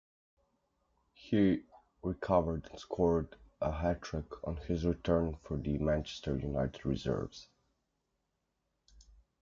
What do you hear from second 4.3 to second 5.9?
on his return for the